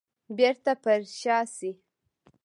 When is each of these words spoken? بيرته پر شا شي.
بيرته 0.37 0.71
پر 0.83 0.99
شا 1.19 1.37
شي. 1.55 1.71